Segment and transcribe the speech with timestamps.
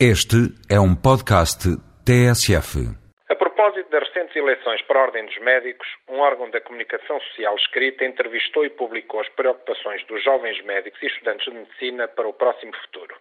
[0.00, 1.70] Este é um podcast
[2.02, 2.82] TSF.
[3.30, 7.54] A propósito das recentes eleições para a Ordem dos Médicos, um órgão da comunicação social
[7.54, 12.32] escrita entrevistou e publicou as preocupações dos jovens médicos e estudantes de medicina para o
[12.32, 13.14] próximo futuro.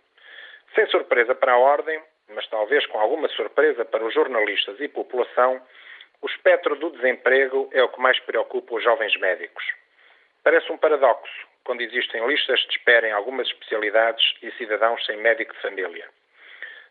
[0.73, 2.01] Sem surpresa para a Ordem,
[2.33, 5.61] mas talvez com alguma surpresa para os jornalistas e população,
[6.23, 9.63] o espectro do desemprego é o que mais preocupa os jovens médicos.
[10.43, 15.53] Parece um paradoxo quando existem listas de espera em algumas especialidades e cidadãos sem médico
[15.53, 16.09] de família.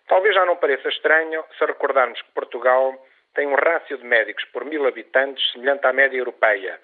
[0.09, 2.95] Talvez já não pareça estranho se recordarmos que Portugal
[3.35, 6.79] tem um rácio de médicos por mil habitantes semelhante à média europeia,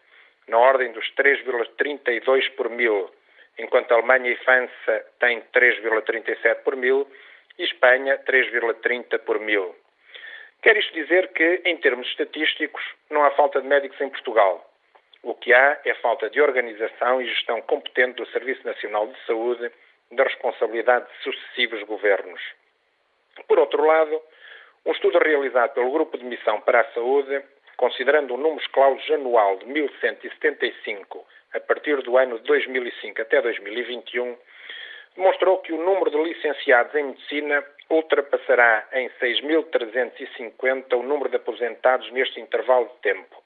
[0.48, 3.10] na ordem dos 3,32 por mil,
[3.58, 7.06] enquanto a Alemanha e França têm 3,37 por mil
[7.58, 9.74] e Espanha 3,30 por mil.
[10.62, 14.64] Quer isto dizer que, em termos estatísticos, não há falta de médicos em Portugal.
[15.22, 19.70] O que há é falta de organização e gestão competente do Serviço Nacional de Saúde
[20.12, 22.40] da responsabilidade de sucessivos governos.
[23.46, 24.20] Por outro lado,
[24.84, 27.42] um estudo realizado pelo Grupo de Missão para a Saúde,
[27.76, 34.36] considerando o número clausos anual de 1175 a partir do ano de 2005 até 2021,
[35.16, 42.10] demonstrou que o número de licenciados em medicina ultrapassará em 6.350 o número de aposentados
[42.12, 43.42] neste intervalo de tempo.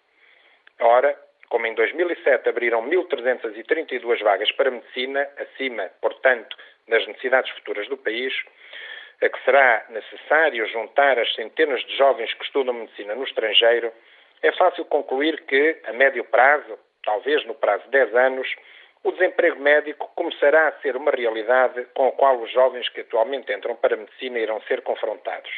[0.80, 1.16] Ora,
[1.48, 6.56] como em 2007 abriram 1.332 vagas para medicina, acima, portanto,
[6.88, 8.34] das necessidades futuras do país,
[9.22, 13.92] a que será necessário juntar as centenas de jovens que estudam medicina no estrangeiro,
[14.42, 18.54] é fácil concluir que, a médio prazo, talvez no prazo de 10 anos,
[19.04, 23.52] o desemprego médico começará a ser uma realidade com a qual os jovens que atualmente
[23.52, 25.50] entram para a medicina irão ser confrontados.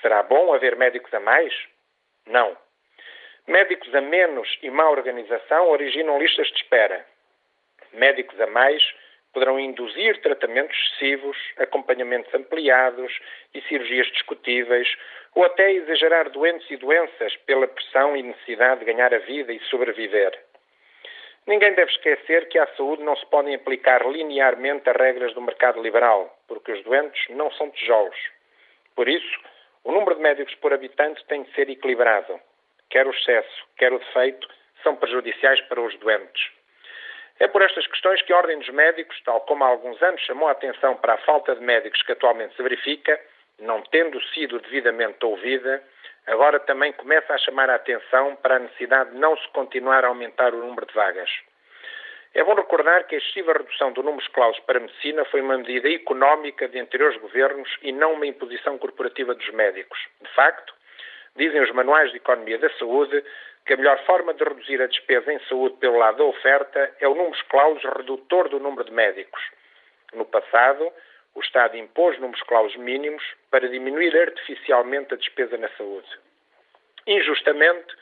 [0.00, 1.54] Será bom haver médicos a mais?
[2.26, 2.56] Não.
[3.46, 7.04] Médicos a menos e má organização originam listas de espera.
[7.92, 8.82] Médicos a mais
[9.34, 13.12] poderão induzir tratamentos excessivos, acompanhamentos ampliados
[13.52, 14.88] e cirurgias discutíveis,
[15.34, 19.60] ou até exagerar doentes e doenças pela pressão e necessidade de ganhar a vida e
[19.64, 20.38] sobreviver.
[21.46, 25.82] Ninguém deve esquecer que à saúde não se podem aplicar linearmente as regras do mercado
[25.82, 28.16] liberal, porque os doentes não são tijolos.
[28.94, 29.40] Por isso,
[29.82, 32.40] o número de médicos por habitante tem de ser equilibrado.
[32.88, 34.48] Quer o excesso, quer o defeito,
[34.82, 36.50] são prejudiciais para os doentes.
[37.40, 40.48] É por estas questões que a Ordem dos Médicos, tal como há alguns anos chamou
[40.48, 43.20] a atenção para a falta de médicos que atualmente se verifica,
[43.58, 45.82] não tendo sido devidamente ouvida,
[46.26, 50.08] agora também começa a chamar a atenção para a necessidade de não se continuar a
[50.08, 51.30] aumentar o número de vagas.
[52.34, 55.40] É bom recordar que a excessiva redução do número de clausos para a medicina foi
[55.40, 59.98] uma medida económica de anteriores governos e não uma imposição corporativa dos médicos.
[60.20, 60.74] De facto,
[61.36, 63.24] dizem os manuais de economia da saúde
[63.66, 67.08] que a melhor forma de reduzir a despesa em saúde pelo lado da oferta é
[67.08, 69.42] o número clausos redutor do número de médicos.
[70.12, 70.92] No passado,
[71.34, 76.08] o Estado impôs números clausos mínimos para diminuir artificialmente a despesa na saúde.
[77.06, 77.94] Injustamente,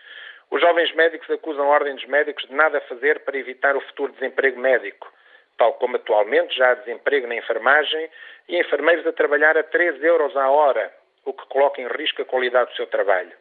[0.50, 4.12] os jovens médicos acusam a Ordem dos Médicos de nada fazer para evitar o futuro
[4.12, 5.10] desemprego médico,
[5.56, 8.10] tal como atualmente já há desemprego na enfermagem
[8.49, 10.93] e enfermeiros a trabalhar a 3 euros a hora,
[11.24, 13.32] o que coloca em risco a qualidade do seu trabalho.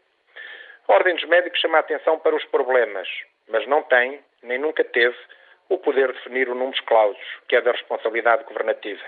[0.87, 3.07] A Ordem dos Médicos chama a atenção para os problemas,
[3.47, 5.17] mas não tem, nem nunca teve,
[5.69, 9.03] o poder de definir o número clausos, que é da responsabilidade governativa.